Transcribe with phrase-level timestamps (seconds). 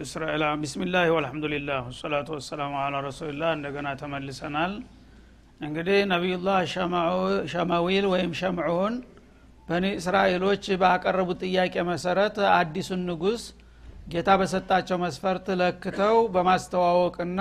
[0.00, 4.72] እስራኤላ ቢስሚላህ ወልሐምዱሊላህ ወሰላቱ ወሰላሙ አላ ረሱሊላህ። እንደገና ተመልሰናል።
[5.60, 6.58] እንግዲህ ነቢዩላህ
[7.52, 8.94] ሸማዊል ወይም ሸምዑን
[9.68, 13.42] በኒ እስራኤሎች ባቀረቡት ጥያቄ መሰረት አዲሱን ንጉስ
[14.12, 17.40] ጌታ በሰጣቸው መስፈርት ለክተው በማስተዋወቅና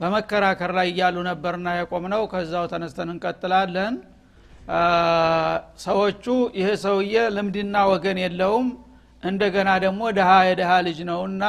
[0.00, 3.94] በመከራከር ላይ እያሉ ነበርና የቆምነው። ከዛው ተነስተን እንቀጥላለን።
[5.84, 6.24] ሰዎቹ
[6.58, 8.68] ይሄ ሰውዬ ልምድና ወገን የለውም
[9.22, 11.44] እንደገና ደግሞ ድሃ የድሃ ልጅ ነውና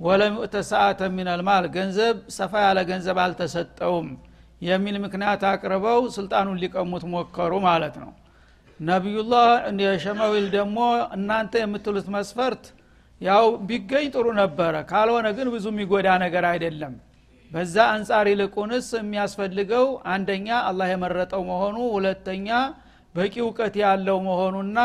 [0.00, 0.34] ወለም
[0.70, 4.08] ሰአተ ሚነልማል ገንዘብ ሰፋ ያለ ገንዘብ አልተሰጠውም
[4.62, 8.10] የሚል ምክንያት አቅርበው ስልጣኑን ሊቀሙት ሞከሩ ማለት ነው።
[8.80, 9.46] ነቢዩላህ
[9.84, 10.78] የሸመዊል ደግሞ
[11.16, 12.64] እናንተ የምትሉት መስፈርት
[13.20, 16.92] ያው ቢገኝ ጥሩ ነበረ ካልሆነ ግን ብዙ የሚጎዳ ነገር አይደለም።
[17.50, 22.48] በዛ አንጻር ይልቁንስ የሚያስፈልገው አንደኛ አላህ የመረጠው መሆኑ ሁለተኛ
[23.14, 24.78] በቂ እውቀት ያለው መሆኑና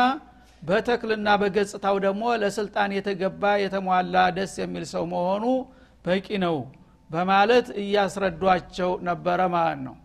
[0.64, 5.44] በተክልና በገጽታው ደግሞ ለስልጣን የተገባ የተሟላ ደስ የሚል ሰው መሆኑ
[6.06, 6.56] በቂ ነው
[7.10, 9.96] በማለት እያስረዷቸው ነበረ ማለት ነው።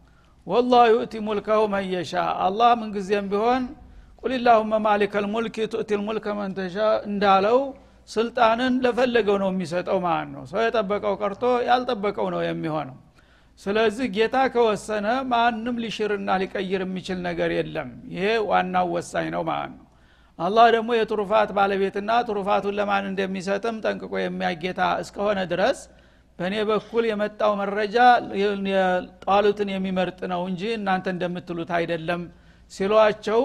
[0.47, 2.13] ወላሁ ዩእቲ ሙልከሁ መየሻ
[2.45, 3.63] አላህ ምንጊዜም ቢሆን
[4.23, 6.77] ቁልላሁመ ማሊከል ሙልክ ቱእቲ ልሙልከ መንተሻ
[7.09, 7.59] እንዳለው
[8.09, 12.97] ስልጣንን ለፈለገው ነው የሚሰጠው ማለት ነው። ሰው የጠበቀው ቀርቶ ያልጠበቀው ነው የሚሆነው።
[13.59, 19.78] ስለዚህ ጌታ ከወሰነ ማንም ሊሽርና ሊቀይር የሚችል ነገር የለም። ይሄ ዋናው ወሳኝ ነው ማለት ነው
[20.39, 25.79] አላህ ደግሞ የትሩፋት ባለቤትና ትሩፋቱን ለማን እንደሚሰጥም ጠንቅቆ የሚያጌታ እስከሆነ ድረስ
[26.39, 27.95] በእኔ በኩል የመጣው መረጃ
[29.25, 32.21] ጣሉትን የሚመርጥ ነው እንጂ እናንተ እንደምትሉት አይደለም
[32.71, 33.41] ሲሏቸው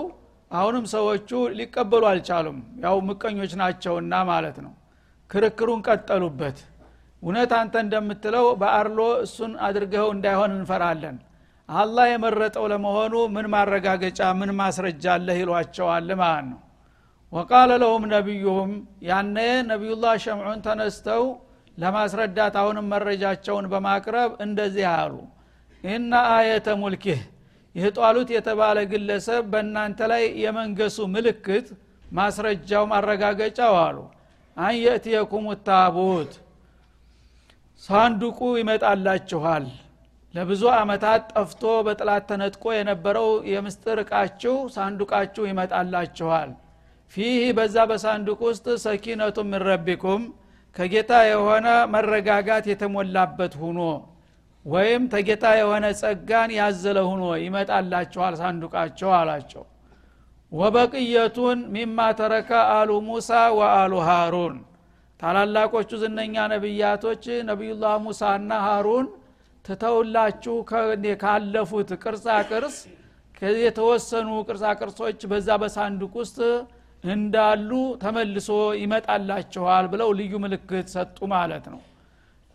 [0.50, 4.72] አሁንም ሰዎቹ ሊቀበሉ አልቻሉም። ያው ምቀኞች ናቸውና ማለት ነው።
[5.30, 6.58] ክርክሩን ቀጠሉበት።
[7.22, 11.16] እውነት አንተ እንደምትለው በአርሎ እሱን አድርገው እንዳይሆን እንፈራለን።
[11.68, 16.60] አላህ የመረጠው ለመሆኑ ምን ማረጋገጫ ምን ማስረጃ አለህ ይሏቸዋል ማለት ነው
[17.34, 18.72] ወቃለ ለሁም ነቢዩሁም
[19.06, 19.36] ያነ
[19.70, 21.24] ነቢዩላህ ሸምዑን ተነስተው
[21.78, 25.14] ለማስረዳት አሁንም መረጃቸውን በማቅረብ እንደዚህ አሉ።
[25.84, 27.20] እና አየተ ሙልኪህ
[27.74, 31.66] ይህ ጧሉት የተባለ ግለሰብ በእናንተ ላይ የመንገሱ ምልክት
[32.12, 33.96] ማስረጃው ማረጋገጫው አሉ።
[34.56, 36.32] አን የእትየኩም ታቡት
[37.82, 39.64] ሳንዱቁ ይመጣላችኋል።
[40.34, 46.50] ለብዙ አመታት ጠፍቶ በጥላት ተነጥቆ የነበረው የምስጥር እቃችሁ ሳንዱቃችሁ ይመጣላችኋል
[47.14, 50.22] ፊህ በዛ በሳንዱቅ ውስጥ ሰኪነቱ ምን ረቢኩም?
[50.76, 53.80] ከጌታ የሆነ መረጋጋት የተሞላበት ሁኖ
[54.64, 59.64] ወይም ተጌታ የሆነ ጸጋን ያዘለ ሁኖ ይመጣላችኋል ሳንዱቃቸው አላቸው።
[60.52, 64.56] ወበቅየቱን ሚማ ተረከ አሉ ሙሳ ወአሉ ሃሩን።
[65.20, 69.06] ታላላቆቹ ዝነኛ ነቢያቶች ነቢዩላህ ሙሳና ሃሩን
[69.64, 70.56] ትተውላችሁ
[71.22, 72.76] ካለፉት ቅርጻ ቅርስ
[73.60, 76.38] የተወሰኑ ቅርጻ ቅርሶች በዛ በሳንዱቅ ውስጥ
[77.04, 77.70] እንዳሉ
[78.02, 78.48] ተመልሶ
[78.80, 81.80] ይመጣላችኋል ብለው ልዩ ምልክት ሰጡ ማለት ነው።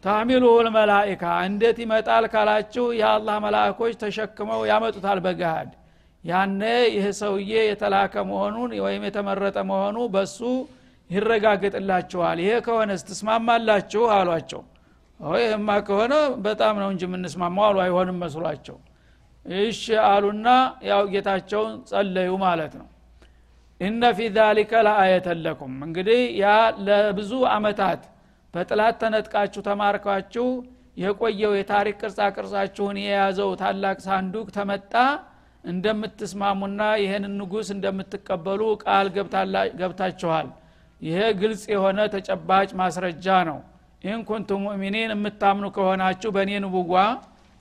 [0.04, 5.72] ታሚሉሁ ልመላይካ እንዴት ይመጣል ካላችሁ የአላህ መላእኮች ተሸክመው ያመጡታል በገሃድ።
[6.24, 6.62] ያነ
[6.94, 10.40] ይህ ሰውዬ የተላከ መሆኑን ወይም የተመረጠ መሆኑ በሱ
[11.10, 14.62] ይረጋግጥላችኋል ይሄ ከሆነስ ትስማማላችሁ አሏቸው።
[15.40, 18.78] ይህማ ከሆነ በጣም ነው እንጂ የምንስማማው አሉ። አይሆንም መስሏቸው።
[19.46, 20.48] እሺ አሉና
[20.90, 22.88] ያው ጌታቸውን ጸለዩ ማለት ነው
[23.80, 26.48] ኢነ ፊ ዛሊከ ለአየተን ለኩም። እንግዲህ ያ
[26.88, 28.02] ለብዙ አመታት
[28.54, 30.48] በጥላት ተነጥቃችሁ ተማርካችሁ
[30.98, 34.94] የቆየው የታሪክ ቅርጻ ቅርጻችሁን የያዘው ታላቅ ሳንዱቅ ተመጣ።
[35.64, 39.08] እንደምትስማሙና ይህንን ንጉስ እንደምትቀበሉ ቃል
[39.80, 40.48] ገብታችኋል።
[41.02, 43.60] ይሄ ግልጽ የሆነ ተጨባጭ ማስረጃ ነው።
[44.04, 46.94] إن كنتم مؤمنين የምታምኑ ከሆናችሁ በእኔ نبوة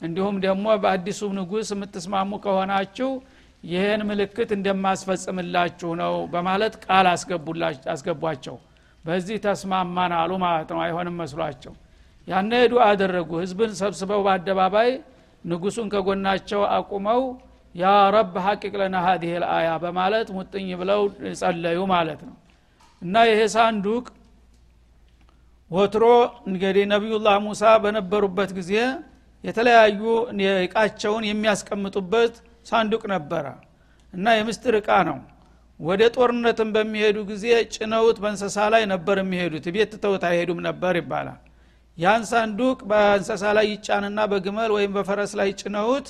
[0.01, 3.09] እንዲሁም ደግሞ በአዲሱ ንጉስ የምትስማሙ ከሆናችሁ
[3.65, 7.07] ይህን ምልክት እንደማስፈጽምላችሁ ነው በማለት ቃል
[7.93, 8.57] አስገቧቸው።
[9.05, 11.75] በዚህ ተስማማን አሉ ማለት ነው። አይሆንም መስሏቸው።
[12.29, 14.91] ያነ ሄዱ አደረጉ። ህዝብን ሰብስበው በአደባባይ
[15.45, 17.21] ንጉሱን ከጎናቸው አቁመው
[17.75, 17.85] ያ
[18.15, 21.01] ረብ ሐቂቅ ለና ሀዲህ ልአያ በማለት ሙጥኝ ብለው
[21.41, 22.37] ጸለዩ ማለት ነው።
[23.03, 24.07] እና ይሄ ሳንዱቅ
[25.71, 26.05] ወትሮ
[26.49, 28.73] እንግዲህ ነቢዩላህ ሙሳ በነበሩበት ጊዜ
[29.45, 30.01] የተለያዩ
[30.63, 32.35] እቃቸውን የሚያስቀምጡበት
[32.69, 33.47] ሳንዱቅ ነበረ
[34.13, 35.19] እና የምስጢር እቃ ነው።
[35.81, 37.45] ወደ ጦርነትም በሚሄዱ ጊዜ
[37.75, 41.39] ጭነውት በእንሰሳ ላይ ነበር የሚሄዱት። ቤት ትተውት አይሄዱም ነበር ይባላል።
[41.99, 46.09] ያን ሳንዱቅ በእንሰሳ ላይ ይጫንና በግመል ወይም በፈረስ ላይ ጭነውት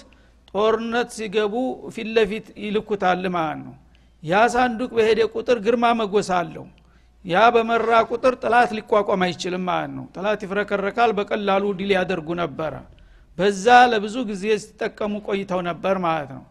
[0.52, 1.54] ጦርነት ሲገቡ
[1.94, 3.74] ፊት ለፊት ይልኩታል ማለት ነው።
[4.22, 6.66] ያ ሳንዱቅ በሄደ ቁጥር ግርማ መጎስ አለው።
[7.24, 12.74] ያ በመራ ቁጥር ጥላት ሊቋቋም አይችልም ማለት ነው። ጥላት ይፍረከረካል በቀላሉ ድል ያደርጉ ነበረ
[13.38, 16.44] በዛ ለብዙ ጊዜ ሲጠቀሙ ቆይተው ነበር ማለት ነው።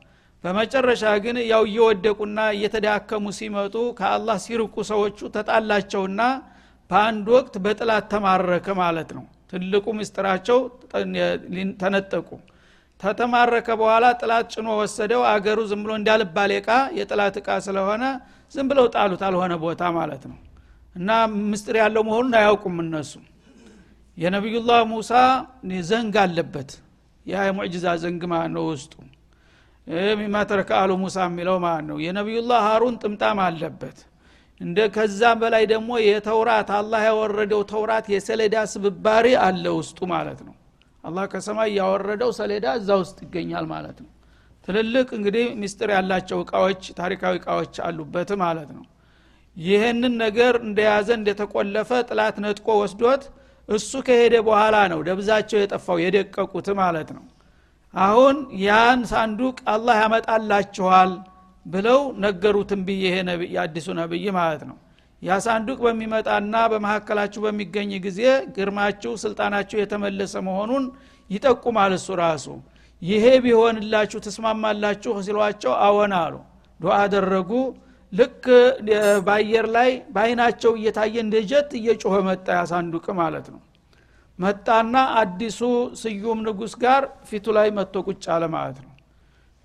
[0.43, 6.21] በመጨረሻ ግን ያው እየወደቁና እየተዳከሙ ሲመጡ ከአላህ ሲርቁ ሰዎቹ ተጣላቸውና
[6.89, 10.59] በአንድ ወቅት በጥላት ተማረከ ማለት ነው። ትልቁ ምስጢራቸው
[11.81, 12.29] ተነጠቁ።
[12.99, 16.69] ተተማረከ በኋላ ጥላት ጭኖ ወሰደው። አገሩ ዝም ብሎ እንዳልባል እቃ
[16.99, 18.03] የጥላት እቃ ስለሆነ
[18.53, 20.37] ዝም ብለው ጣሉት አልሆነ ቦታ ማለት ነው።
[20.95, 21.09] እና
[21.49, 23.11] ምስጢር ያለው መሆኑን አያውቁም እነሱ
[24.17, 25.11] የነቢዩላህ ሙሳ
[25.89, 26.69] ዘንግ አለበት።
[27.25, 28.93] ያ የሙዕጅዛ ዘንግ ማለት ነው ውስጡ?
[30.19, 33.97] ሚማ ተረከ አሉ ሙሳ የሚለው ማለት ነው የነቢዩላህ ሀሩን ጥምጣም አለበት።
[34.61, 40.55] እንደ ከዛም በላይ ደግሞ የተውራት አላህ ያወረደው ተውራት የሰሌዳ ስብባሪ አለ ውስጡ ማለት ነው።
[41.03, 44.11] አላህ ከሰማይ ያወረደው ሰሌዳ እዛ ውስጥ ይገኛል ማለት ነው።
[44.67, 48.85] ትልልቅ እንግዲህ ሚስጥር ያላቸው እቃዎች ታሪካዊ እቃዎች አሉበት ማለት ነው።
[49.57, 53.23] ይህንን ነገር እንደያዘ እንደተቆለፈ ጥላት ነጥቆ ወስዶት
[53.69, 57.23] እሱ ከሄደ በኋላ ነው ደብዛቸው የጠፋው የደቀቁት ማለት ነው።
[57.93, 61.11] አሁን ያን ሳንዱቅ አላህ ያመጣላችኋል
[61.65, 63.17] ብለው ነገሩትን ብዬ ይሄ
[63.55, 64.77] የአዲሱ ነብይ ማለት ነው።
[65.21, 68.19] ያ ሳንዱቅ በሚመጣና በመካከላችሁ በሚገኝ ጊዜ
[68.55, 70.83] ግርማችሁ ስልጣናችሁ የተመለሰ መሆኑን
[71.29, 72.45] ይጠቁማል እሱ ራሱ።
[73.01, 76.35] ይሄ ቢሆንላችሁ ትስማማላችሁ ሲሏቸው አወን አሉ።
[76.79, 77.51] ዱዓ አደረጉ
[78.13, 78.43] ልክ
[79.25, 83.61] በአየር ላይ በአይናቸው እየታየ እንደ ጀት እየጮኸ መጣ ያሳንዱቅ ማለት ነው።
[84.39, 85.59] መጣና አዲሱ
[86.01, 88.93] ስዩም ንጉስ ጋር ፊቱ ላይ መጥቶ ቁጭ አለ ማለት ነው።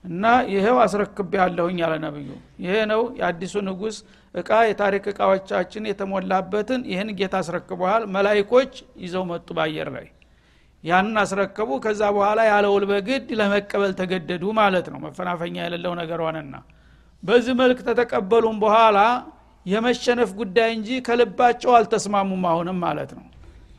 [0.05, 2.29] እና ይሄው አስረክብ ያለሁኝ አለ ነብዩ።
[2.65, 3.97] ይሄ ነው የአዲሱ ንጉስ
[4.35, 8.73] እቃ የታሪክ እቃዎቻችን የተሞላበትን ይህን ጌታ አስረክበዋል መላይኮች
[9.05, 10.06] ይዘው መጡ በአየር ላይ።
[10.85, 16.55] ያንን አስረከቡ። ከዛ በኋላ ያለ ውል በግድ ለመቀበል ተገደዱ ማለት ነው። መፈናፈኛ የሌለው ነገር ሆነና
[17.23, 18.99] በዚህ መልክ ተተቀበሉም በኋላ
[19.67, 23.25] የመሸነፍ ጉዳይ እንጂ ከልባቸው አልተስማሙም አሁንም ማለት ነው።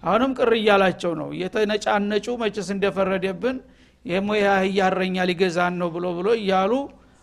[0.03, 3.57] አሁንም ቅር እያላቸው ነው። የተነጫነጩ መችስ እንደፈረደብን
[4.05, 6.71] የሞ ያህያረኛ ሊገዛን ነው ብሎ ብሎ እያሉ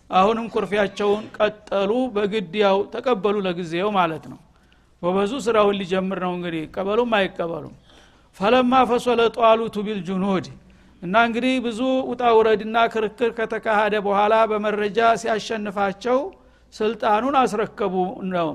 [0.09, 4.39] አሁንም ኩርፊያቸውን ቀጠሉ። በግድ ያው ተቀበሉ ለጊዜው ማለት ነው።
[5.01, 7.75] በበዙ ስራውን ሊጀምር ነው እንግዲህ። ቀበሉም አይቀበሉም።
[8.37, 10.45] ፈለማ ፈሶለ ጧሉቱ ቢልጁኑድ
[11.01, 16.19] እና እንግዲህ ብዙ ውጣ ውረድና ክርክር ከተካሄደ በኋላ በመረጃ ሲያሸንፋቸው
[16.73, 17.95] ስልጣኑን አስረከቡ
[18.33, 18.49] ነው።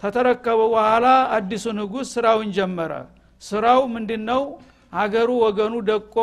[0.00, 1.06] ተተረከቡ በኋላ
[1.36, 2.92] አዲሱ ንጉስ ስራውን ጀመረ።
[3.42, 4.42] ስራው ምንድን ነው
[4.92, 6.14] አገሩ ወገኑ ደቆ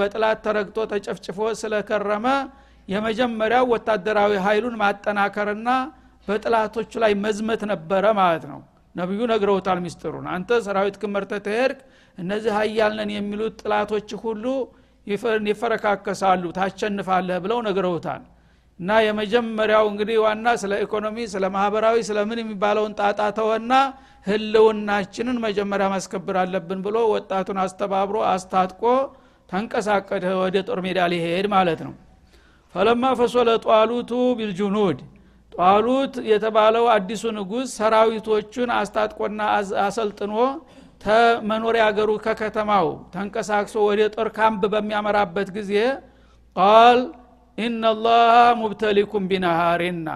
[0.00, 2.26] በጥላት ተረግጦ ተጨፍጭፎ ስለከረመ
[2.88, 5.68] የመጀመሪያው ወታደራዊ ኃይሉን ማጠናከርና
[6.28, 8.60] በጥላቶቹ ላይ መዝመት ነበረ ማለት ነው።
[8.94, 11.78] ነቢዩ ነግረውታል ሚስጥሩን። አንተ ሰራዊት ክመርተ ተሄድክ
[12.18, 14.44] እነዚህ ሀያልነን የሚሉት ጥላቶች ሁሉ
[15.46, 18.22] ይፈረካከሳሉ ታሸንፋለህ ብለው ነግረውታል።
[18.80, 23.72] እና የመጀመሪያው እንግዲህ ዋና ስለ ኢኮኖሚ ስለ ማህበራዊ ስለምን የሚባለውን ጣጣ ተወና
[24.26, 28.82] ህልውናችንን መጀመሪያ ማስከብር አለብን ብሎ ወጣቱን አስተባብሮ አስታጥቆ
[29.48, 31.94] ተንቀሳቀደ ወደ ጦር ሜዳ ሊሄድ ማለት ነው።
[32.74, 35.00] ፈለማ ፈሶለ ጧሉቱ ቢልጁኑድ።
[35.52, 39.40] ጧሉት የተባለው አዲሱ ንጉስ ሰራዊቶቹን አስታጥቆና
[39.84, 40.34] አሰልጥኖ
[41.02, 45.72] ተመኖሪያ አገሩ ከከተማው ተንቀሳቅሶ ወደ ጦር ካምፕ በሚያመራበት ጊዜ
[46.56, 47.00] ቃል
[47.58, 48.28] ኢናላህ
[48.60, 50.08] ሙብተሊኩም ቢነሃሪና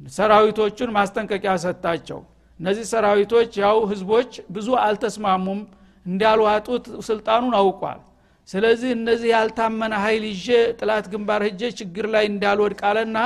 [0.00, 2.20] ሰራዊቶቹን ማስጠንቀቂያ ሰጣቸው።
[2.60, 5.60] እነዚህ ሰራዊቶች ያው ህዝቦች ብዙ አልተስማሙም።
[6.06, 8.00] እንዳልዋጡት ስልጣኑን አውቋል።
[8.48, 10.46] ስለዚህ እነዚህ ያልታመነ ሀይል ይዤ
[10.78, 13.18] ጥላት ግንባር ህጄ ችግር ላይ እንዳልወድቅ አለና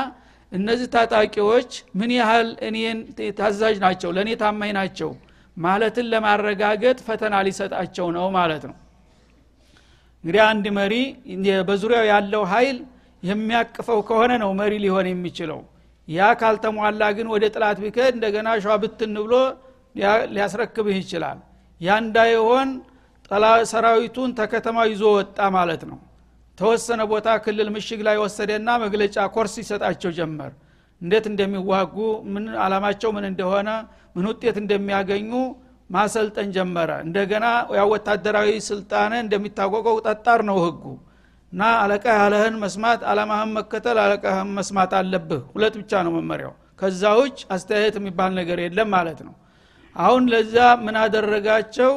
[0.52, 2.98] እነዚህ ታጣቂዎች ምን ያህል እኔን
[3.38, 4.10] ታዛዥ ናቸው?
[4.16, 5.10] ለእኔ ታማኝ ናቸው
[5.56, 8.76] ማለትን ለማረጋገጥ ፈተና ሊሰጣቸው ነው ማለት ነው።
[10.24, 10.94] እንግዲህ አንድ መሪ
[11.68, 12.76] በዙሪያው ያለው ኃይል
[13.22, 15.60] የሚያቅፈው ከሆነ ነው መሪ ሊሆን የሚችለው።
[16.08, 19.34] ያ ካልተሟላ ግን ወደ ጥላት ቢከድ እንደገና ሸዋ ብትን ብሎ
[20.34, 21.38] ሊያስረክብህ ይችላል።
[21.80, 22.68] ያ እንዳይሆን
[23.72, 25.98] ሰራዊቱን ተከተማው ይዞ ወጣ ማለት ነው።
[26.58, 30.50] ተወሰነ ቦታ ክልል ምሽግ ላይ ወሰደና መግለጫ ኮርስ ይሰጣቸው ጀመር
[31.02, 31.96] እንዴት እንደሚዋጉ
[32.32, 33.68] ምን አላማቸው ምን እንደሆነ
[34.16, 35.30] ምን ውጤት እንደሚያገኙ
[35.90, 40.84] ማሰልጠን ጀመረ። እንደገና ያ ወታደራዊ ስልጣነ እንደሚታወቀው ጠጣር ነው ህጉ።
[41.52, 47.38] እና አለቃ ያለህን መስማት አላማህን መከተል አለቃህን መስማት አለብህ። ሁለት ብቻ ነው መመሪያው። ከዛ ውጭ
[47.54, 49.34] አስተያየት የሚባል ነገር የለም ማለት ነው።
[49.96, 50.54] አሁን ለዛ
[50.84, 51.92] ምን አደረጋቸው?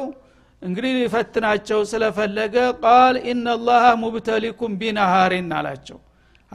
[0.62, 5.98] እንግዲህ ሊፈትናቸው ስለፈለገ ቃል ኢናላህ ሙብተሊኩም ቢነሃሪን አላቸው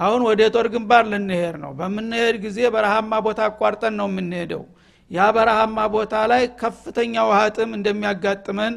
[0.01, 4.63] አሁን ወደ ጦር ግንባር ልንሄድ ነው። በምንሄድ ጊዜ በረሃማ ቦታ አቋርጠን ነው የምንሄደው።
[5.11, 8.73] ያ በረሃማ ቦታ ላይ ከፍተኛ ውሃ ጥም እንደሚያጋጥመን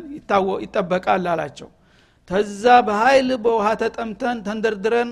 [0.65, 1.69] ይጠበቃል አላቸው።
[2.31, 5.11] ተዛ በኃይል በውሃ ተጠምተን ተንደርድረን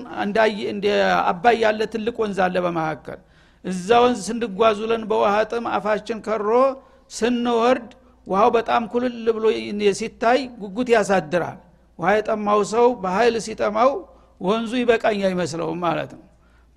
[0.69, 0.85] እንደ
[1.31, 3.19] አባይ ያለ ትልቅ ወንዝ አለ በመካከል።
[3.65, 6.49] እዛ ወንዝ ስንጓዙለን በውሃ ጥም አፋችን ከሮ
[7.11, 7.89] ስንወርድ
[8.27, 9.45] ውሃው በጣም ኩልል ብሎ
[9.99, 11.59] ሲታይ ጉጉት ያሳድራል።
[11.99, 13.91] ውሃ የጠማው ሰው በኃይል ሲጠማው
[14.41, 16.23] ወንዙ ይበቃኝ አይመስለውም ማለት ነው።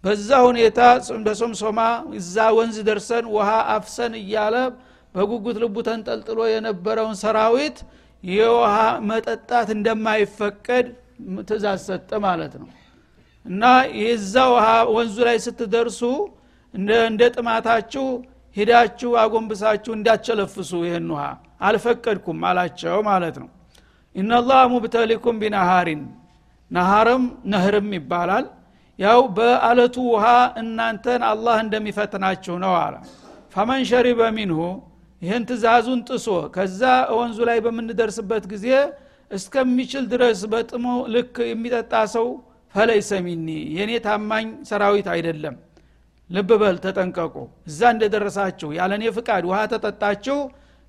[0.05, 0.81] በዛ ሁኔታ
[1.27, 1.81] በሶምሶማ
[2.19, 4.57] እዛ ወንዝ ደርሰን ውሃ አፍሰን እያለ
[5.15, 7.79] በጉጉት ልቡ ተንጠልጥሎ የነበረውን ሰራዊት
[8.25, 8.75] የውሃ
[9.09, 10.87] መጠጣት እንደማይፈቀድ
[11.49, 12.69] ትእዛዝ ሰጠ ማለት ነው።
[13.47, 13.63] እና
[14.01, 16.01] የዛ ውሃ ወንዙ ላይ ስትደርሱ
[16.75, 18.07] እንደ ጥማታችሁ
[18.57, 21.25] ሂዳችሁ አጎንብሳችሁ እንዳቸለፍሱ ይህን ውሃ።
[21.67, 23.49] አልፈቀድኩም አላቸው ማለት ነው።
[24.17, 26.03] ኢናላህ ሙብተሊኩም ቢናሃሪን
[26.71, 28.47] ናሃርም ነህርም ይባላል።
[28.99, 30.27] ያው በአለቱ ውሃ
[30.61, 32.95] እናንተን አላህ እንደሚፈትናችሁ ነው አለ።
[33.55, 34.61] ፈመን ሸሪበ ሚንሁ
[35.23, 36.81] ይህን ትእዛዙን ጥሶ ከዛ
[37.19, 38.67] ወንዙ ላይ በምንደርስበት ጊዜ
[39.31, 42.27] እስከሚችል ድረስ በጥሞ ልክ የሚጠጣ ሰው
[42.75, 43.47] ፈለይሰ ሚኒ
[43.77, 45.55] የእኔ ታማኝ ሰራዊት አይደለም።
[46.31, 47.35] ልብ በል ተጠንቀቁ።
[47.69, 50.39] እዛ እንደደረሳችሁ ያለ እኔ ፍቃድ ውሃ ተጠጣችሁ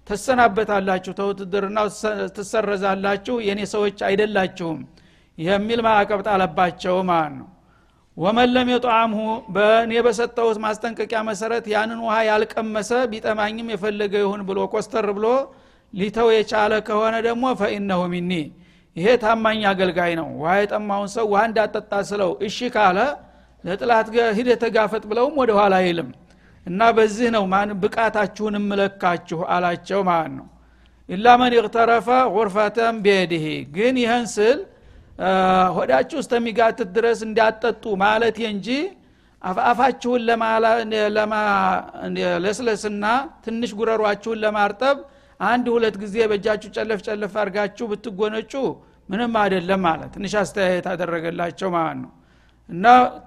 [0.07, 1.88] ተሰናበታላችሁ ተውትድርናው
[2.38, 4.79] ትሰረዛላችሁ የእኔ ሰዎች አይደላችሁም
[5.38, 7.48] የሚል ማዕቀብ ጣለባቸው ማለት ነው።
[8.18, 9.20] ومن لم يطعمه
[9.56, 15.27] በእኔ በሰጠሁት ማስጠንቀቂያ መሰረት ያንን ውሃ ያልቀመሰ ቢጠማኝም የፈለገ ይሁን ብሎ ኮስተር ብሎ
[15.94, 18.32] ሊተው የቻለ ከሆነ ደግሞ فإنه مني
[18.96, 23.00] ይሄ ታማኝ አገልጋይ ነው። ውሃ የጠማውን ሰው ውሃ እንዳጠጣ ስለው እሺ ካለ
[23.63, 26.10] ለጠላት ሂድ ተጋፈጥ ብለውም ወደ ኋላ አይልም።
[26.65, 30.48] እና በዚህ ነው ማን ብቃታችሁን እምለካችሁ አላቸው ማለት ነው።
[31.10, 34.58] ኢላ መን ይቅተረፈ ጉርፈተን ቢየድህ ግን ይህን ስል
[35.78, 38.68] ሆዳችሁ እስከሚጋትት ድረስ እንዲያጠጡ ማለት እንጂ
[39.64, 40.22] አፋችሁን
[42.46, 43.06] ለስለስና
[43.46, 44.98] ትንሽ ጉረሯችሁን ለማርጠብ
[45.40, 48.54] አንድ ሁለት ጊዜ በእጃችሁ ጨለፍ ጨለፍ አድርጋችሁ ብትጎነጩ
[49.10, 52.12] ምንም አይደለም ማለት ትንሽ አስተያየት አደረገላቸው ማለት ነው።
[52.70, 52.86] እና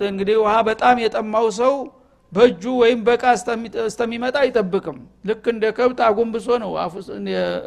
[0.09, 1.75] እንግዲህ ውሃ በጣም የጠማው ሰው
[2.33, 3.23] በእጁ ወይም በቃ
[3.87, 6.71] እስተሚመጣ አይጠብቅም። ልክ እንደ ከብት አጎንብሶ ነው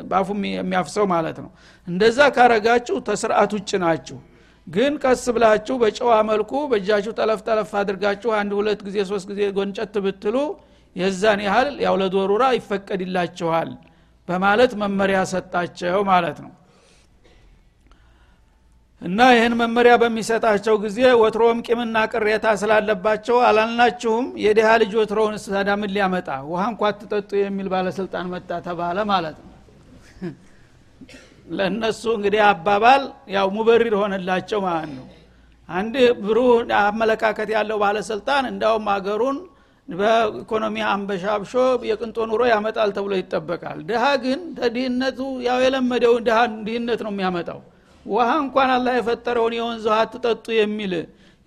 [0.09, 1.49] በአፉ የሚያፍሰው ማለት ነው።
[1.87, 4.19] እንደዛ ካረጋችሁ ተስርአት ውጭ ናችሁ።
[4.67, 9.95] ግን ቀስ ብላችሁ በጨዋ መልኩ በእጃችሁ ጠለፍ ጠለፍ አድርጋችሁ አንድ ሁለት ጊዜ ሶስት ጊዜ ጎንጨት
[10.05, 10.37] ብትሉ
[10.95, 13.69] የዛን ያህል ያው ለዶሩራ ይፈቀድላችኋል
[14.27, 16.51] በማለት መመሪያ ሰጣቸው ማለት ነው
[19.03, 24.25] እና ይህን መመሪያ በሚሰጣቸው ጊዜ ወትሮም ቂምና ቅሬታ ስላለባቸው አላልናችሁም?
[24.43, 26.29] የድሃ ልጅ ወትሮውን ሳዳ ምን ሊያመጣ?
[26.51, 29.49] ውሃ እንኳ ትጠጡ የሚል ባለስልጣን መጣ ተባለ ማለት ነው።
[31.49, 33.01] ለእነሱ እንግዲህ አባባል
[33.35, 35.07] ያው ሙበሪር ሆነላቸው ማለት ነው።
[35.69, 39.37] አንድ ብሩህ አመለካከት ያለው ባለስልጣን እንዳውም አገሩን
[39.87, 41.53] በኢኮኖሚ አንበሻብሾ
[41.89, 47.59] የቅንጦ ኑሮ ያመጣል ተብሎ ይጠበቃል። ድሃ ግን ተድህነቱ ያው የለመደው ድሃ ድህነት ነው የሚያመጣው
[48.05, 50.93] ውሃ እንኳን አላህ የፈጠረውን የወንዝ ውሃ ትጠጡ የሚል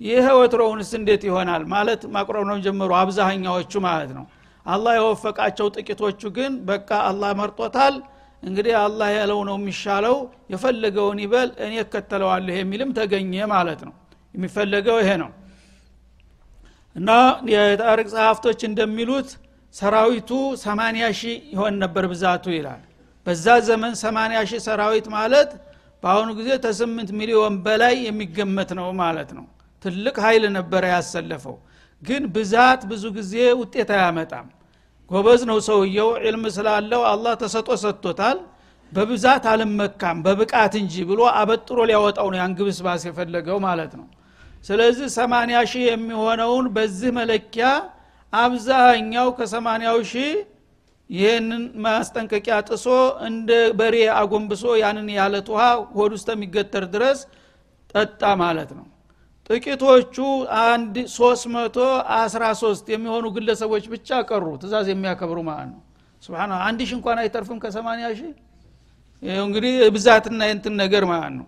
[0.01, 1.63] ይህ ወትሮውንስ እንዴት ይሆናል?
[1.73, 4.25] ማለት ማቅረብ ነው ጀመሩ አብዛኛዎቹ ማለት ነው።
[4.67, 7.95] አላህ የወፈቃቸው ጥቂቶቹ ግን በቃ አላህ መርጦታል።
[8.43, 10.17] እንግዲህ አላህ ያለው ነው የሚሻለው
[10.53, 13.95] የፈለገውን ይበል እኔ እከተለዋለሁ የሚልም ተገኘ ማለት ነው።
[14.35, 15.31] የሚፈለገው ይሄ ነው።
[16.97, 17.11] እና
[17.53, 19.31] የታሪክ ጸሐፍቶች እንደሚሉት
[19.75, 20.31] ሰራዊቱ
[20.63, 22.83] ሰማንያ ሺህ ይሆን ነበር ብዛቱ ይላል።
[23.27, 25.51] በዛ ዘመን ሰማንያ ሺህ ሰራዊት ማለት
[26.07, 29.47] በአሁኑ ጊዜ ተስምንት ሚሊዮን በላይ የሚገመት ነው ማለት ነው።
[29.85, 31.57] ትልቅ ኃይል ነበረ ያሰለፈው።
[32.03, 34.47] ግን ብዛት ብዙ ጊዜ ውጤት አያመጣም።
[35.11, 38.39] ጎበዝ ነው ሰውየው ዕልም ስላለው አላህ ተሰጦ ሰጥቶታል።
[38.93, 44.07] በብዛት አልመካም በብቃት እንጂ ብሎ አበጥሮ ሊያወጣው ነው ያን ግብስባስ የፈለገው ማለት ነው።
[44.65, 47.67] ስለዚህ ሰማንያ ሺህ የሚሆነውን በዚህ መለኪያ
[48.33, 50.31] አብዛኛው ከሰማንያው ሺህ
[51.11, 52.87] ይህንን ማስጠንቀቂያ ጥሶ
[53.27, 55.65] እንደ በሬ አጎንብሶ ያንን ያለት ውሃ
[55.97, 57.19] ሆድ ውስጥ የሚገተር ድረስ
[57.95, 58.87] ጠጣ ማለት ነው።
[59.51, 60.17] ጥቂቶቹ
[60.65, 61.77] አንድ ሶስት መቶ
[62.17, 65.81] አስራ ሶስት የሚሆኑ ግለሰቦች ብቻ ቀሩ። ትእዛዝ የሚያከብሩ ማለት ነው።
[66.23, 68.33] ስብና አንድ ሺህ እንኳን አይተርፍም ከሰማንያ ሺህ?
[69.43, 71.47] እንግዲህ ብዛትና የንትን ነገር ማለት ነው።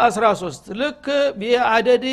[0.00, 1.04] አስራ ሶስት ልክ
[1.38, 2.04] ቢአደድ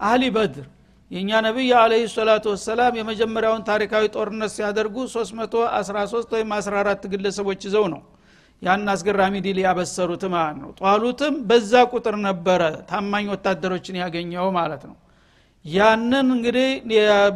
[0.00, 0.66] አህሊ በድር
[1.10, 8.00] የእኛ ነቢይ አለህ ሰላቱ ወሰላም የመጀመሪያውን ታሪካዊ ጦርነት ሲያደርጉ 313 ወይም 14 ግለሰቦች ይዘው ነው
[8.62, 14.96] ያን አስገራሚ ድል ያበሰሩት ማለት ነው። ጧሉትም በዛ ቁጥር ነበረ ታማኝ ወታደሮችን ያገኘው ማለት ነው።
[15.64, 16.68] ያንን እንግዲህ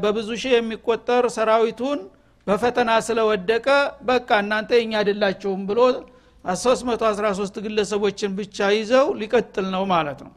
[0.02, 2.00] በብዙ ሺህ የሚቆጠር ሰራዊቱን
[2.46, 3.66] በፈተና ስለወደቀ
[4.08, 5.80] በቃ እናንተ የኛ አይደላችሁም ብሎ
[6.44, 10.32] 313 ግለሰቦችን ብቻ ይዘው ሊቀጥል ነው ማለት ነው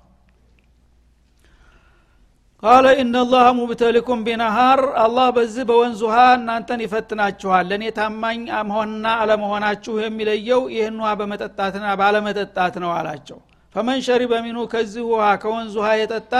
[2.65, 9.93] قال إن الله مبتليكم بنهر አላህ በዚህ በወንዝ ውሃ እናንተን ይፈትናችኋል። ለእኔ ታማኝ መሆንና አለመሆናችሁ
[10.03, 13.37] የሚለየው ይህን ውሃ በመጠጣትና ባለመጠጣት ነው አላቸው።
[13.75, 16.33] ፈመን ሸሪበ ሚኑ ከዚህ ውሃ ከወንዝ ውሃ የጠጣ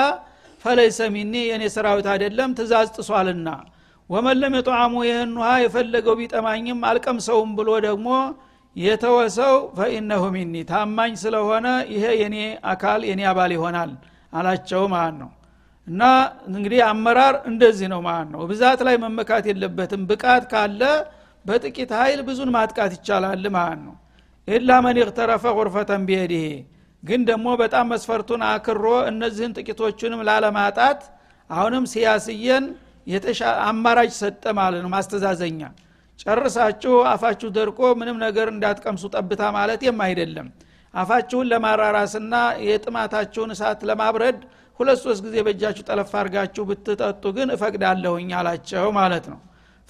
[0.65, 3.47] ፈለይሰ ሚኒ የእኔ ሰራዊት አይደለም ትእዛዝ ጥሷልና።
[4.09, 8.09] ወመን የጠዓሙ ይህን ውሃ የፈለገው ቢጠማኝም አልቀምሰውም ብሎ ደግሞ
[8.75, 12.37] የተወሰው ፈኢነሁ ሚኒ ታማኝ ስለሆነ ይሄ የኔ
[12.71, 13.91] አካል የኔ አባል ይሆናል
[14.33, 15.29] አላቸው ማለት ነው
[15.87, 16.01] እና
[16.49, 20.81] እንግዲህ አመራር እንደዚህ ነው ማለት ነው። ብዛት ላይ መመካት የለበትም። ብቃት ካለ
[21.45, 23.95] በጥቂት ኃይል ብዙን ማጥቃት ይቻላል ማለት ነው።
[24.47, 26.45] ኢላ መን እቅተረፈ ቁርፈተን ቢሄድሄ
[27.03, 31.01] ግን ደግሞ በጣም መስፈርቱን አክሮ እነዚህን ጥቂቶቹንም ላለማጣት
[31.49, 32.65] አሁንም ሲያስየን
[33.65, 35.61] አማራጭ ሰጠ ማለት ነው። ማስተዛዘኛ
[36.19, 40.47] ጨርሳችሁ አፋችሁ ደርቆ ምንም ነገር እንዳትቀምሱ ጠብታ ማለት አይደለም
[40.93, 42.35] አፋችሁን ለማራራስና
[42.67, 44.37] የጥማታችሁን እሳት ለማብረድ
[44.79, 49.39] ሁለት ሶስት ጊዜ በእጃችሁ ጠለፍ አርጋችሁ ብትጠጡ ግን እፈቅዳለሁኝ አላቸው ማለት ነው።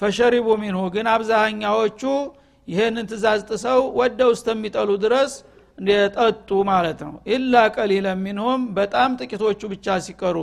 [0.02, 2.02] ፈሸሪቡ ሚንሁ ግን አብዛኛዎቹ
[2.68, 5.34] ይህንን ትእዛዝ ጥሰው ወደው እስተሚጠሉ ድረስ
[6.16, 10.38] ጠጡ ማለት ነው። ኢላ ቀሊለ ሚንሁም በጣም ጥቂቶቹ ብቻ ሲቀሩ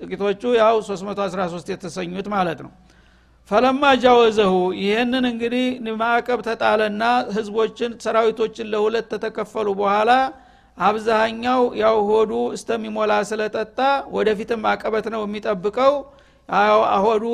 [0.00, 2.72] ጥቂቶቹ ያው 313 የተሰኙት ማለት ነው።
[3.50, 5.66] ፈለማ ጃወዘሁ ይህንን እንግዲህ
[6.00, 7.02] ማዕቀብ ተጣለና
[7.36, 10.10] ህዝቦችን ሰራዊቶችን ለሁለት ተተከፈሉ በኋላ
[10.78, 13.78] አብዛኛው ያው ሆዱ እስተሚሞላ ስለጠጣ
[14.16, 15.94] ወደፊትም አቀበት ነው የሚጠብቀው።
[17.04, 17.24] ሆዱ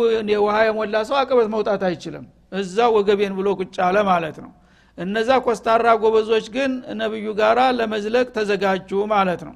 [0.44, 2.24] ውሃ የሞላ ሰው አቀበት መውጣት አይችልም።
[2.58, 4.52] እዛው ወገቤን ብሎ ቁጭ አለ ማለት ነው።
[4.98, 9.54] እነዛ ኮስታራ ጎበዞች ግን ነብዩ ጋራ ለመዝለቅ ተዘጋጁ ማለት ነው።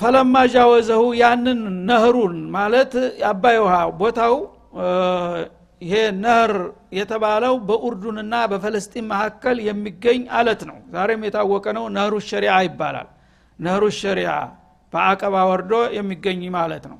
[0.00, 2.92] ፈለማ ጃወዘሁ ያንን ነህሩን ማለት
[3.30, 4.34] አባይ ውሃ ቦታው
[5.82, 5.92] ይሄ
[6.22, 6.52] ነህር
[6.92, 13.08] የተባለው በኡርዱንና በፈለስጢን መካከል የሚገኝ አለት ነው። ዛሬም የታወቀ ነው። ነህሩ ሸሪዓ ይባላል።
[13.58, 14.32] ነህሩ ሸሪዓ
[14.92, 16.98] በአቀባ ወርዶ የሚገኝ ማለት ነው።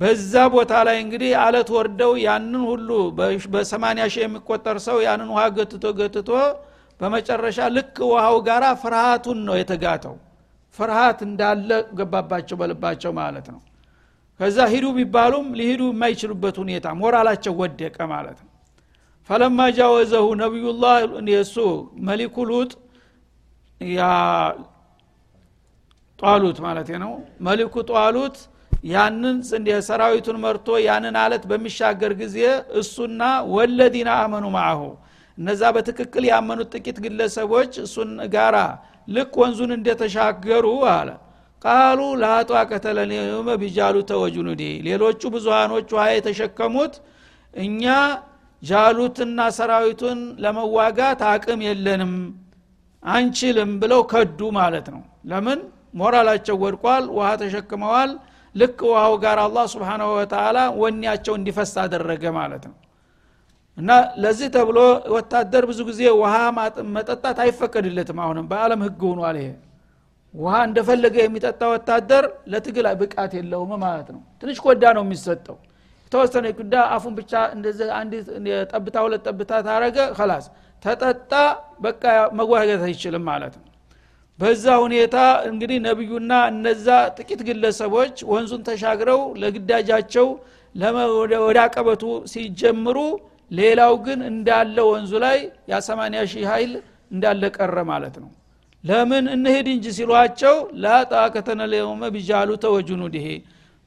[0.00, 2.88] በዛ ቦታ ላይ እንግዲህ አለት ወርደው ያንን ሁሉ
[3.54, 6.30] በሰማኒያ ሺህ የሚቆጠር ሰው ያንን ውሃ ገትቶ ገትቶ
[7.00, 10.14] በመጨረሻ ልክ ውሃው ጋራ ፍርሃቱን ነው የተጋተው።
[10.74, 11.68] ፍርሃት እንዳለ
[11.98, 13.60] ገባባቸው በልባቸው ማለት ነው።
[14.40, 18.49] ከዛ ሂዱ ቢባሉም ሊሂዱ የማይችሉበት ሁኔታ ሞራላቸው ወደቀ ማለት ነው
[19.30, 20.94] ፈለማ ጃወዘሁ ነቢዩላህ
[21.32, 21.56] የእሱ
[22.06, 22.70] መሊኩ ሉጥ
[26.18, 27.12] ጧሉት ማለት ነው።
[27.46, 28.38] መሊኩ ጧሉት
[28.86, 29.36] ያንን
[29.88, 32.36] ሰራዊቱን መርቶ ያንን አለት በሚሻገር ጊዜ
[32.80, 33.22] እሱና
[33.54, 34.82] ወለዲና አመኑ ማአሁ።
[35.38, 38.56] እነዛ በትክክል ያመኑት ጥቂት ግለሰቦች እሱን ጋራ
[39.08, 41.08] ልክ ወንዙን እንደተሻገሩ አለ።
[41.62, 46.94] ቃሉ ላጧ ከተለኔመ ቢጃሉ ተወጁኑዲ ሌሎቹ ብዙሃኖች ውሃ የተሸከሙት
[47.54, 47.84] እኛ
[48.62, 52.12] ጃሉትና ሰራዊቱን ለመዋጋት አቅም የለንም
[53.02, 55.60] አንችልም ብለው ከዱ ማለት ነው። ለምን?
[55.94, 58.10] ሞራላቸው ወድቋል ውሃ ተሸክመዋል።
[58.54, 62.76] ልክ ውሃው ጋር አላህ ስብሓናሁ ወተላ ወኔያቸው እንዲፈስ አደረገ ማለት ነው።
[63.78, 63.90] እና
[64.22, 64.78] ለዚህ ተብሎ
[65.14, 66.34] ወታደር ብዙ ጊዜ ውሃ
[66.96, 69.50] መጠጣት አይፈቀድለትም አሁንም። በአለም ህግ ሆኗል ይሄ።
[70.34, 75.56] ውሃ እንደፈለገ የሚጠጣ ወታደር ለትግል ብቃት የለውም ማለት ነው። ትንሽ ኮዳ ነው የሚሰጠው
[76.12, 78.12] የተወሰነ ኩዳ አፉን ብቻ እንደዚህ አንድ
[78.70, 80.46] ጠብታ ሁለት ጠብታ ታረገ ከላስ
[80.82, 81.32] ተጠጣ
[81.84, 82.02] በቃ
[82.38, 83.66] መጓገት አይችልም ማለት ነው።
[84.38, 85.16] በዛ ሁኔታ
[85.50, 90.26] እንግዲህ ነቢዩና እነዛ ጥቂት ግለሰቦች ወንዙን ተሻግረው ለግዳጃቸው
[91.44, 92.98] ወደ አቀበቱ ሲጀምሩ
[93.50, 95.38] ሌላው ግን እንዳለ ወንዙ ላይ
[95.72, 95.80] ያ
[96.32, 96.72] ሺህ ኃይል
[97.10, 98.30] እንዳለ ቀረ ማለት ነው።
[98.84, 103.26] ለምን እንሄድ እንጂ ሲሏቸው ላጣከተነ ለየውመ ቢጃሉ ተወጁኑ ድሄ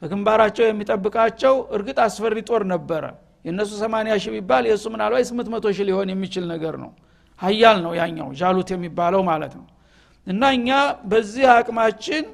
[0.03, 3.03] በግንባራቸው የሚጠብቃቸው እርግጥ አስፈሪ ጦር ነበረ።
[3.45, 6.91] የእነሱ 80 ሺህ ቢባል የእሱ ምናልባት 800 ሺህ ሊሆን የሚችል ነገር ነው።
[7.41, 9.65] ሀያል ነው ያኛው ጃሉት የሚባለው ማለት ነው።
[10.27, 10.69] እና እኛ
[11.11, 12.25] በዚህ አቅማችን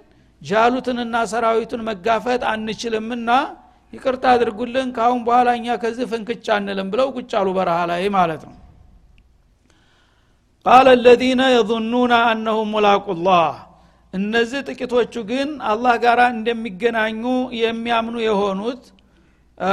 [0.42, 3.30] ጃሉትንና ሰራዊቱን መጋፈጥ አንችልምና
[3.94, 8.56] ይቅርታ አድርጉልን ካሁን በኋላ እኛ ከዚህ ፍንክቻ አንልም ብለው ቁጭ አሉ በረሃ ላይ ማለት ነው።
[10.66, 13.50] ቃለ ለዚነ የظኑነ አነሁም ሙላቁላህ
[14.14, 17.24] እነዚህ ጥቂቶቹ ግን አላህ ጋር እንደሚገናኙ
[17.60, 18.84] የሚያምኑ የሆኑት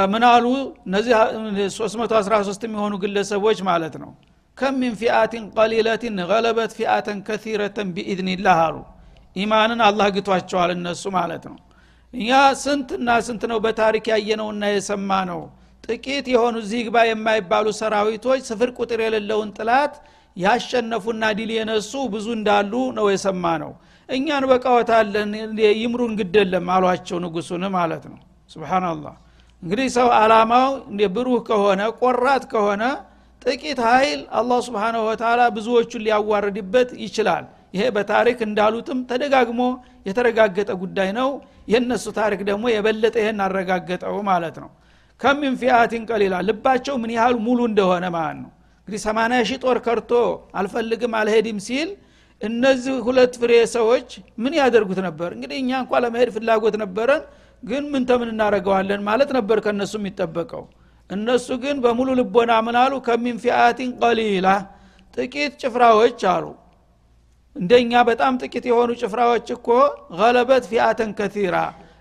[0.09, 0.45] ምናሉ
[0.87, 1.13] እነዚህ
[1.75, 4.11] 313 የሚሆኑ ግለሰቦች ማለት ነው።
[4.57, 8.77] ከም ምን ፊአትን ቀሊለትን ገለበት ፊአተን ከሲረተን ቢኢዝኒላህ አሉ።
[9.35, 11.57] ኢማንን አላህ ግቷቸዋል እነሱ ማለት ነው።
[12.13, 12.29] እኛ
[12.61, 15.41] ስንትና ስንት ነው በታሪክ ያየነውና የሰማ ነው
[15.83, 19.93] ጥቂት የሆኑ እዚህ ግባ የማይባሉ ሰራዊቶች ስፍር ቁጥር የሌለውን ጥላት
[20.37, 23.71] ያሸነፉና ድል የነሱ ብዙ እንዳሉ ነው የሰማ ነው
[24.09, 25.31] እኛ እንበቃዎታለን
[25.81, 29.15] ይምሩን ግድየለም አሏቸው ንጉሱን ማለት ነው። سبحان الله
[29.63, 30.69] እንግዲህ ሰው አላማው
[31.15, 32.83] ብሩህ ከሆነ ቆራጥ ከሆነ
[33.41, 37.43] ጥቂት ኃይል አላህ سبحانه وتعالى ብዙዎቹን ሊያዋርድበት ይችላል።
[37.73, 39.61] ይሄ በታሪክ እንዳሉትም ተደጋግሞ
[40.07, 41.29] የተረጋገጠ ጉዳይ ነው።
[41.67, 44.69] የእነሱ ታሪክ ደግሞ የበለጠ ይህን አረጋገጠው ማለት ነው።
[45.21, 46.35] كم من فئة قليلة?
[46.47, 50.11] ልባቸው ምን ያህል ሙሉ እንደሆነ ማለት ነው። እንግዲህ ሰማንያ ሺህ ጦር ከርቶ
[50.59, 51.89] አልፈልግም አልሄድም ሲል
[52.41, 55.29] እነዚህ ሁለት ፍሬ ሰዎች ምን ያደርጉት ነበር?
[55.35, 57.23] እንግዲህ እኛ እንኳ ለመሄድ ፍላጎት ነበረን
[57.63, 60.63] ግን ምን ተምን እናደረገዋለን ማለት ነበር ከእነሱ የሚጠበቀው።
[61.09, 64.47] እነሱ ግን በሙሉ ልቦና ምናሉ ከሚን ፊአቲን ቀሊላ
[65.17, 66.45] ጥቂት ጭፍራዎች አሉ።
[67.55, 69.67] እንደኛ በጣም ጥቂት የሆኑ ጭፍራዎች እኮ
[70.19, 71.55] ገለበት ፊአተን ከቲራ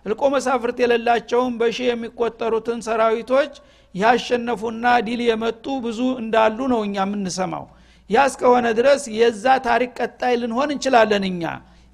[0.06, 3.54] እልቆ መሳፍርት የሌላቸውን በሺህ የሚቆጠሩትን ሰራዊቶች
[3.94, 7.64] ያሸነፉና ዲል የመጡ ብዙ እንዳሉ ነው እኛ የምንሰማው
[8.10, 11.42] ያ እስከሆነ ድረስ የዛ ታሪክ ቀጣይ ልንሆን እንችላለን እኛ።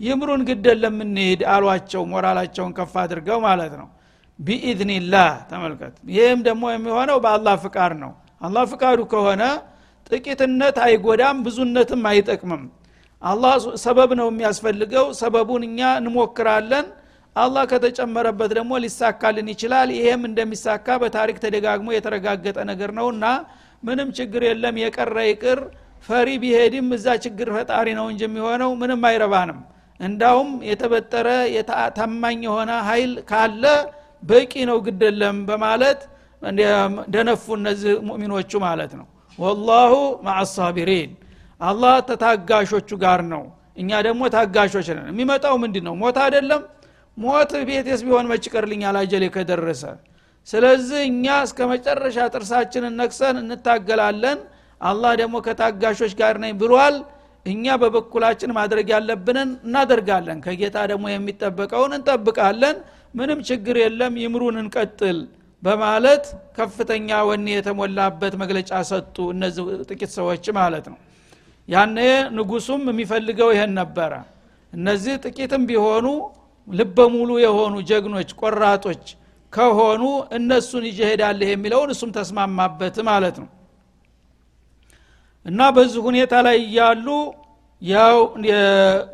[0.00, 3.88] ይምሩን ግደን ለምንሄድ አሏቸው ሞራላቸውን ከፍ አድርገው ማለት ነው።
[4.38, 9.42] ቢኢዝኒላህ ተመልከት። ይህም ደግሞ የሚሆነው በአላህ ፍቃድ ነው። አላህ ፍቃዱ ከሆነ
[10.10, 12.62] ጥቂትነት አይጎዳም ብዙነትም አይጠቅምም።
[13.22, 16.86] አላህ ሰበብ ነው የሚያስፈልገው። ሰበቡን እኛ እንሞክራለን።
[17.36, 23.24] አላህ ከተጨመረበት ደግሞ ሊሳካልን ይችላል። ይሄም እንደሚሳካ በታሪክ ተደጋግሞ የተረጋገጠ ነገር ነውና
[23.82, 25.60] ምንም ችግር የለም። የቀረ ይቅር
[26.02, 29.58] ፈሪ ቢሄድም እዛ ችግር ፈጣሪ ነው እንጂ የሚሆነው ምንም አይረባንም።
[30.00, 31.28] እንዳውም የተበጠረ
[31.98, 33.64] ታማኝ የሆነ ሀይል ካለ
[34.22, 36.00] በቂ ነው ግደለም በማለት
[37.14, 39.06] ደነፉ እነዚህ ሙእሚኖቹ ማለት ነው።
[39.38, 39.92] ወላሁ
[40.26, 41.10] ማአሳቢሪን።
[41.60, 43.42] አላህ ተታጋሾቹ ጋር ነው።
[43.76, 45.94] እኛ ደግሞ ታጋሾች ነን። የሚመጣው ምንድን ነው?
[46.02, 46.62] ሞት አይደለም።
[47.16, 49.82] ሞት ቤቴስ ቢሆን መጭቀርልኛል አጀሌ ከደረሰ።
[50.48, 54.38] ስለዚህ እኛ እስከ መጨረሻ ጥርሳችንን ነክሰን እንታገላለን
[54.82, 56.96] አላህ ደግሞ ከታጋሾች ጋር ነኝ ብሏል።
[57.46, 62.76] እኛ በበኩላችን ማድረግ ያለብንን እናደርጋለን። ከጌታ ደግሞ የሚጠበቀውን እንጠብቃለን።
[63.14, 65.18] ምንም ችግር የለም ይምሩን እንቀጥል
[65.62, 66.24] በማለት
[66.58, 70.98] ከፍተኛ ወኔ የተሞላበት መግለጫ ሰጡ እነዚህ ጥቂት ሰዎች ማለት ነው።
[71.68, 71.98] ያነ
[72.36, 74.12] ንጉሱም የሚፈልገው ይሄን ነበረ።
[74.72, 76.06] እነዚህ ጥቂትም ቢሆኑ
[76.68, 76.98] ልበ
[77.40, 79.04] የሆኑ ጀግኖች ቆራጦች
[79.52, 80.02] ከሆኑ
[80.36, 83.48] እነሱን ይዤ ሄዳለህ የሚለውን እሱም ተስማማበት ማለት ነው
[85.46, 87.06] እና በዚህ ሁኔታ ላይ እያሉ
[87.82, 88.16] ያው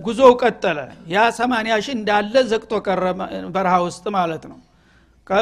[0.07, 0.79] ጉዞው ቀጠለ።
[1.13, 3.05] ያ ሰማንያ ሺህ እንዳለ ዘቅቶ ቀረ
[3.55, 4.59] በረሃ ውስጥ ማለት ነው።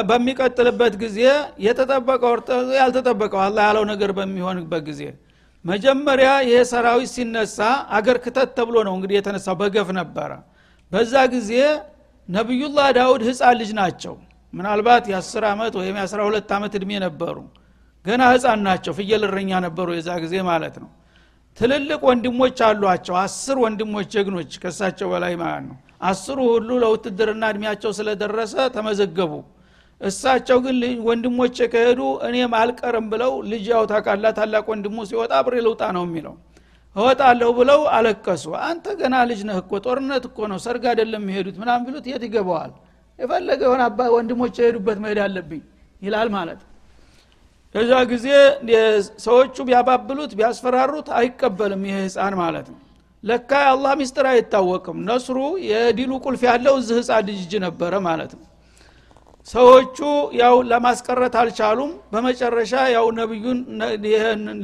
[0.09, 1.19] በሚቀጥልበት ጊዜ
[1.65, 2.33] የተጠበቀው
[2.79, 5.01] ያልተጠበቀው አላ ያለው ነገር በሚሆንበት ጊዜ
[5.65, 7.59] መጀመሪያ ይሄ ሰራዊት ሲነሳ
[7.97, 10.31] አገር ክተት ተብሎ ነው እንግዲህ የተነሳው በገፍ ነበረ።
[10.91, 11.51] በዛ ጊዜ
[12.29, 14.15] ነቢዩላህ ዳውድ ህፃን ልጅ ናቸው።
[14.53, 17.37] ምናልባት የ10 ዓመት ወይም የ12 ዓመት እድሜ ነበሩ
[18.07, 20.89] ገና ህፃን ናቸው ፍየል እረኛ ነበሩ የዛ ጊዜ ማለት ነው።
[21.57, 25.77] ትልልቅ ወንድሞች አሏቸው አስር ወንድሞች ጀግኖች ከሳቸው በላይ ማለት ነው።
[26.09, 29.31] አስሩ ሁሉ ለውትድርና እድሜያቸው ስለደረሰ ተመዘገቡ።
[30.01, 30.75] እሳቸው ግን
[31.07, 36.35] ወንድሞች ከሄዱ እኔም አልቀርም ብለው ልጅ ያው ታቃላ ታላቅ ወንድሙ ሲወጣ አብሬ ልውጣ ነው የሚለው።
[36.95, 41.81] እወጣለሁ ብለው አለቀሱ። አንተ ገና ልጅ ነህ እኮ ጦርነት እኮ ነው ሰርግ አይደለም የሚሄዱት ምናም
[41.87, 42.71] ቢሉት የት ይገባዋል?
[43.19, 45.61] የፈለገ የሆነ አባ ወንድሞች የሄዱበት መሄድ አለብኝ
[46.01, 46.61] ይላል ማለት
[47.75, 48.27] እዛ ጊዜ
[49.23, 52.79] ሰዎቹ ቢያባብሉት ቢያስፈራሩት አይቀበልም ይህ ህፃን ማለት ነው።
[53.23, 55.37] ለካ የአላህ ሚስጥር አይታወቅም። ነስሩ
[55.69, 58.43] የዲሉ ቁልፍ ያለው እዚህ ህፃን ልጅ እጅ ነበረ ማለት ነው።
[59.47, 59.97] ሰዎቹ
[60.39, 63.59] ያው ለማስቀረት አልቻሉም። በመጨረሻ ያው ነቢዩን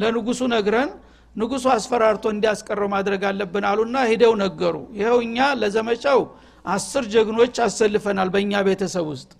[0.01, 0.89] ለንጉሱ ነግረን
[1.35, 6.19] ንጉሱ አስፈራርቶ እንዲያስቀረው ማድረግ አለብን አሉና ሂደው ነገሩ። ይኸው እኛ ለዘመቻው
[6.65, 9.31] አስር ጀግኖች አሰልፈናል በእኛ ቤተሰብ ውስጥ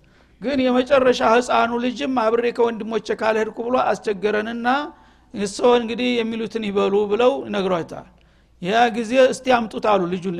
[0.44, 4.68] ግን የመጨረሻ ህፃኑ ልጅም አብሬ ከወንድሞቼ ካልሄድኩ ብሎ አስቸገረንና
[5.34, 8.06] እሰው እንግዲህ የሚሉትን ይበሉ ብለው ይነግሯታል
[8.62, 10.36] ያ ጊዜ እስቲ አምጡት አሉ ልጁን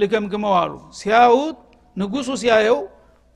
[0.00, 1.58] ልገምግመው አሉ። ሲያዩት
[1.96, 2.78] ንጉሱ ሲያየው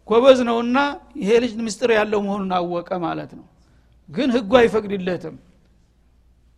[0.09, 0.79] ጎበዝ ነውና
[1.21, 3.47] ይሄ ልጅ ምስጢር ያለው መሆኑን አወቀ ማለት ነው።
[4.09, 5.37] ግን ህጉ አይፈቅድለትም።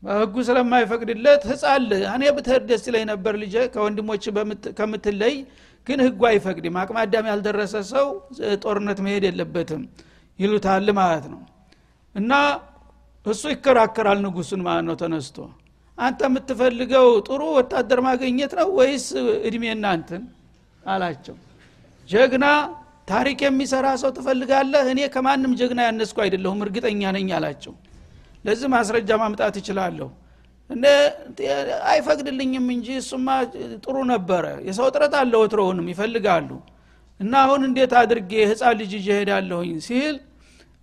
[0.02, 1.82] ህጉ ስለማይፈቅድለት ህፃን
[2.14, 4.24] እኔ ብትሄድ ደስ ላይ ነበር ልጅ ከወንድሞች
[4.78, 5.34] ከምትለይ
[5.86, 8.06] ግን ህጉ አይፈቅድም። አቅመ አዳም ያልደረሰ ሰው
[8.64, 9.82] ጦርነት መሄድ የለበትም
[10.38, 11.40] ይሉታል ማለት ነው።
[12.14, 12.32] እና
[13.26, 15.36] እሱ ይከራከራል ንጉሱን ማለት ነው ተነስቶ።
[15.98, 19.06] አንተ የምትፈልገው ጥሩ ወታደር ማገኘት ነው ወይስ
[19.48, 20.22] እድሜ እናንትን
[20.84, 21.36] አላቸው።
[22.08, 22.46] ጀግና
[23.08, 24.84] ታሪክ የሚሰራ ሰው ትፈልጋለህ?
[24.92, 27.74] እኔ ከማንም ጀግና ያነስኩ አይደለሁም እርግጠኛ ነኝ አላቸው።
[28.44, 30.21] ለዚህ ማስረጃ ማምጣት እችላለሁ። እንደ
[31.90, 33.28] አይፈቅድልኝም እንጂ እሱማ
[33.84, 36.50] ጥሩ ነበረ። የሰው ጥረት አለ ወትሮውንም ይፈልጋሉ።
[37.20, 39.08] እና አሁን እንዴት አድርጌ ህፃን ልጅ ይዤ
[39.86, 40.14] ሲል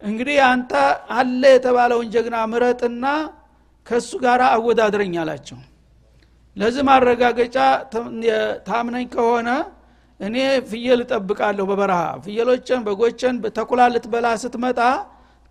[0.02, 0.72] እንግዲህ አንተ
[1.16, 3.06] አለ የተባለውን ጀግና ምረጥና
[3.88, 5.60] ከእሱ ጋር አወዳድረኝ አላቸው።
[6.58, 7.58] ለዚህ ማረጋገጫ
[8.68, 9.50] ታምነኝ ከሆነ
[10.20, 10.38] እኔ
[10.70, 14.80] ፍየል እጠብቃለሁ በበረሃ። ፍየሎችን በጎችን ተኩላ ልትበላ ስትመጣ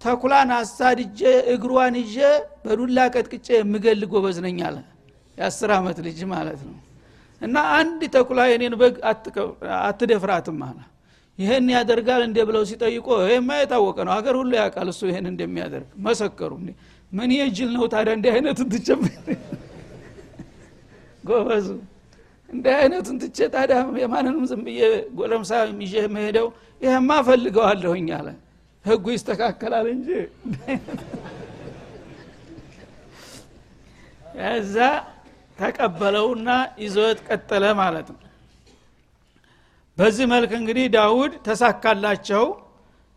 [0.01, 1.21] ተኩላን አሳድጄ
[1.53, 2.17] እግሯን ይዤ
[2.65, 4.77] በዱላ ቀጥቅጬ የምገል ጎበዝ ነኝ አለ።
[5.39, 6.77] የአስር ዓመት ልጅ ማለት ነው።
[7.41, 8.95] እና አንድ ተኩላ የኔን በግ
[9.83, 10.79] አትደፍራትም አለ።
[11.39, 16.53] ይህን ያደርጋል እንደ ብለው ሲጠይቆ ይህማ የታወቀ ነው። ሀገር ሁሉ ያውቃል እሱ ይህን እንደሚያደርግ። መሰከሩ
[17.13, 18.89] ምን ጅል ነው ታዲያ እንዲህ አይነቱን ትቼ
[21.25, 21.69] ጎበዙ።
[22.49, 24.81] እንዲህ አይነቱን ትቼ ታዲያ የማንንም ዝም ብዬ
[25.19, 26.47] ጎረምሳ ይዤ መሄደው
[26.81, 28.29] ይህማ ፈልገዋለሁኝ አለ
[28.89, 30.09] ህጉ ይስተካከላል እንጂ
[34.53, 34.77] እዛ
[35.59, 36.49] ተቀበለውና
[36.83, 38.21] ይዞት ቀጠለ ማለት ነው።
[39.99, 42.45] በዚህ መልክ እንግዲህ ዳውድ ተሳካላቸው።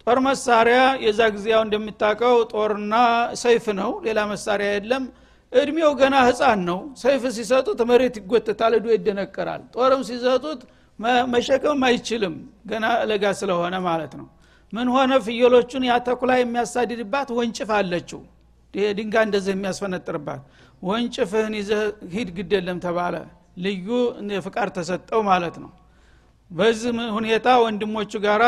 [0.07, 2.93] ጦር መሳሪያ የዛ ጊዜያው እንደሚታቀው ጦርና
[3.41, 5.03] ሰይፍ ነው ሌላ መሳሪያ የለም።
[5.51, 10.61] እድሜው ገና ህፃን ነው። ሰይፍ ሲሰጡት መሬት ይጎተታል እዶ ይደነቀራል። ጦርም ሲሰጡት
[11.33, 12.35] መሸከም አይችልም
[12.71, 14.27] ገና ለጋ ስለሆነ ማለት ነው
[14.73, 17.29] ምን ሆነ ፍየሎቹን ያተኩላ የሚያሳድድባት?
[17.37, 18.21] ወንጭፍ አለችው።
[18.93, 20.41] ድንጋ እንደዚህ የሚያስፈነጥርባት።
[20.81, 21.81] ወንጭፍህን ይዘህ
[22.13, 23.15] ሂድ ግድ የለም ተባለ።
[23.63, 23.87] ልዩ
[24.45, 25.71] ፍቃድ ተሰጠው ማለት ነው።
[26.51, 28.41] በዚህ ሁኔታ ወንድሞቹ ጋር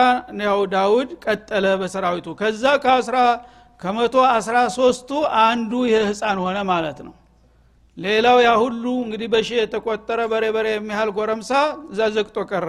[0.44, 3.18] ያው ዳውድ ቀጠለ በሰራዊቱ። ከዛ ከአስራ
[3.80, 5.10] ከመቶ አስራ ሶስቱ
[5.44, 7.14] አንዱ ይህ ህፃን ሆነ ማለት ነው።
[7.98, 11.52] ሌላው ያ ሁሉ እንግዲህ በሺ የተቆጠረ በሬ በሬ የሚያህል ጎረምሳ
[11.92, 12.68] እዛ ዘግጦ ቀረ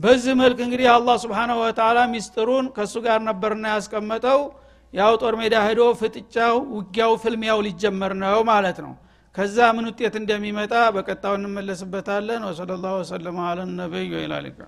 [0.00, 4.40] በዚህ መልክ እንግዲህ አላህ ስብሓናሁ ወተላ ሚስጥሩን ከእሱ ጋር ነበርና ያስቀመጠው።
[4.94, 8.92] ያው ጦር ሜዳ ሄዶ ፍጥጫው ውጊያው ፍልሚያው ሊጀመር ነው ማለት ነው።
[9.34, 14.58] ከዛ ምን ውጤት እንደሚመጣ በቀጣው እንመለስበታለን። ወሰለ ላሁ ወሰለማ አለ ነቢይ ወይላሊካ